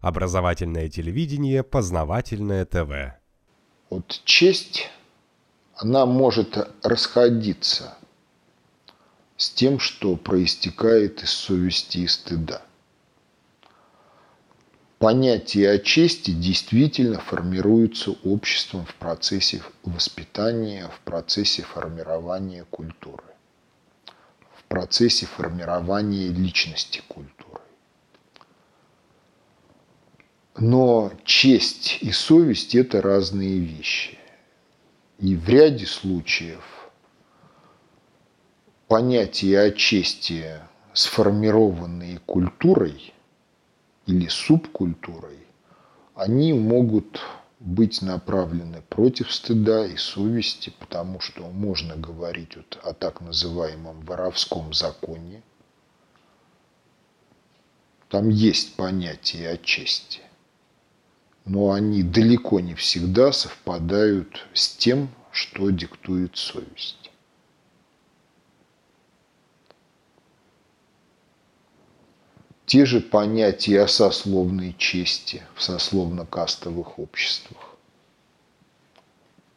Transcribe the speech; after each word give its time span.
Образовательное 0.00 0.88
телевидение, 0.88 1.64
познавательное 1.64 2.64
ТВ. 2.64 3.18
Вот 3.90 4.20
честь, 4.24 4.90
она 5.74 6.06
может 6.06 6.56
расходиться 6.84 7.96
с 9.36 9.50
тем, 9.50 9.80
что 9.80 10.16
проистекает 10.16 11.22
из 11.22 11.30
совести 11.30 11.98
и 11.98 12.06
стыда. 12.06 12.62
Понятие 14.98 15.70
о 15.70 15.78
чести 15.78 16.32
действительно 16.32 17.20
формируется 17.20 18.12
обществом 18.24 18.84
в 18.84 18.94
процессе 18.96 19.62
воспитания, 19.84 20.88
в 20.88 21.00
процессе 21.00 21.62
формирования 21.62 22.64
культуры, 22.70 23.24
в 24.56 24.64
процессе 24.64 25.26
формирования 25.26 26.28
личности 26.28 27.02
культуры. 27.06 27.37
Но 30.60 31.12
честь 31.24 31.98
и 32.00 32.10
совесть– 32.10 32.74
это 32.74 33.00
разные 33.00 33.60
вещи. 33.60 34.18
И 35.20 35.36
в 35.36 35.48
ряде 35.48 35.86
случаев 35.86 36.90
понятия 38.88 39.60
о 39.60 39.70
чести, 39.70 40.60
сформированные 40.94 42.18
культурой 42.26 43.14
или 44.06 44.26
субкультурой, 44.26 45.38
они 46.16 46.52
могут 46.52 47.20
быть 47.60 48.02
направлены 48.02 48.82
против 48.88 49.32
стыда 49.32 49.86
и 49.86 49.96
совести, 49.96 50.72
потому 50.80 51.20
что 51.20 51.48
можно 51.50 51.94
говорить 51.94 52.56
вот 52.56 52.80
о 52.82 52.94
так 52.94 53.20
называемом 53.20 54.00
воровском 54.00 54.72
законе. 54.72 55.40
Там 58.08 58.28
есть 58.28 58.74
понятие 58.74 59.50
о 59.50 59.56
чести 59.56 60.22
но 61.48 61.72
они 61.72 62.02
далеко 62.02 62.60
не 62.60 62.74
всегда 62.74 63.32
совпадают 63.32 64.46
с 64.52 64.76
тем, 64.76 65.08
что 65.32 65.70
диктует 65.70 66.36
совесть. 66.36 67.10
Те 72.66 72.84
же 72.84 73.00
понятия 73.00 73.80
о 73.80 73.88
сословной 73.88 74.74
чести 74.76 75.42
в 75.54 75.62
сословно-кастовых 75.62 76.98
обществах. 76.98 77.76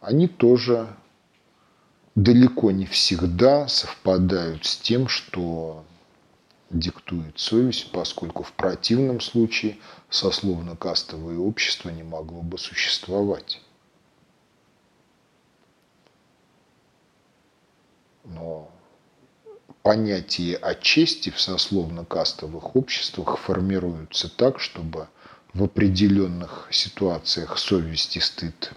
Они 0.00 0.26
тоже 0.26 0.88
далеко 2.16 2.72
не 2.72 2.86
всегда 2.86 3.68
совпадают 3.68 4.66
с 4.66 4.76
тем, 4.76 5.06
что 5.06 5.84
диктует 6.70 7.38
совесть, 7.38 7.92
поскольку 7.92 8.42
в 8.42 8.52
противном 8.52 9.20
случае 9.20 9.78
сословно-кастовое 10.10 11.38
общество 11.38 11.90
не 11.90 12.02
могло 12.02 12.42
бы 12.42 12.58
существовать. 12.58 13.60
Но 18.24 18.70
понятие 19.82 20.56
о 20.56 20.74
чести 20.74 21.30
в 21.30 21.40
сословно-кастовых 21.40 22.74
обществах 22.74 23.38
формируются 23.38 24.28
так, 24.28 24.58
чтобы 24.58 25.08
в 25.54 25.62
определенных 25.62 26.68
ситуациях 26.72 27.56
совесть 27.58 28.16
и 28.16 28.20
стыд 28.20 28.72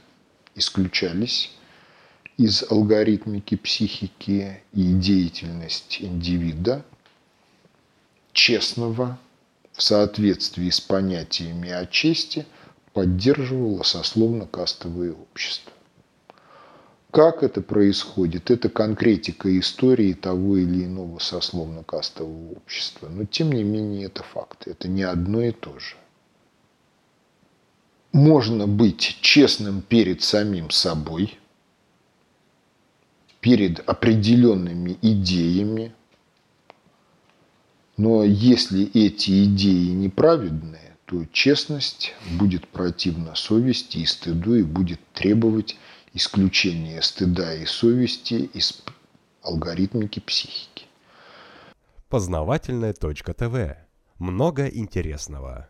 исключались 0.54 1.52
из 2.38 2.64
алгоритмики 2.70 3.56
психики 3.58 4.62
и 4.72 4.94
деятельность 4.94 5.98
индивида– 6.00 6.86
честного 8.40 9.20
в 9.74 9.84
соответствии 9.84 10.70
с 10.70 10.80
понятиями 10.80 11.70
о 11.70 11.86
чести 11.86 12.46
поддерживало 12.94 13.84
сословно-кастовые 13.84 15.12
общества. 15.12 15.74
Как 17.12 17.44
это 17.44 17.62
происходит, 17.62 18.50
это 18.50 18.70
конкретика 18.70 19.50
истории 19.60 20.14
того 20.14 20.56
или 20.56 20.86
иного 20.86 21.20
сословно-кастового 21.20 22.54
общества. 22.56 23.10
Но 23.10 23.26
тем 23.26 23.52
не 23.52 23.64
менее 23.64 24.06
это 24.06 24.24
факт, 24.24 24.68
это 24.68 24.88
не 24.88 25.04
одно 25.04 25.42
и 25.42 25.52
то 25.52 25.78
же. 25.78 25.96
Можно 28.14 28.68
быть 28.68 29.18
честным 29.20 29.82
перед 29.82 30.24
самим 30.24 30.70
собой, 30.70 31.38
перед 33.42 33.82
определенными 33.82 34.98
идеями, 35.02 35.94
но 38.00 38.24
если 38.24 38.90
эти 38.94 39.44
идеи 39.44 39.90
неправедные, 39.90 40.96
то 41.06 41.26
честность 41.34 42.14
будет 42.40 42.66
противна 42.70 43.36
совести 43.36 43.98
и 43.98 44.06
стыду 44.06 44.56
и 44.56 44.64
будет 44.64 45.02
требовать 45.12 45.76
исключения 46.14 47.02
стыда 47.02 47.56
и 47.56 47.66
совести 47.66 48.50
из 48.54 48.82
алгоритмики 49.42 50.22
психики. 50.22 50.86
Познавательная 52.08 52.94
точка 52.94 53.34
ТВ. 53.34 53.76
Много 54.18 54.68
интересного. 54.68 55.70